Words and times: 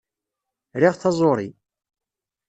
Riɣ 0.81 0.95
taẓuri. 0.97 1.49